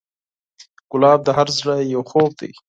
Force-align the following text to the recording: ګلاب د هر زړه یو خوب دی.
ګلاب 0.91 1.19
د 1.23 1.29
هر 1.37 1.47
زړه 1.59 1.75
یو 1.93 2.01
خوب 2.09 2.31
دی. 2.39 2.51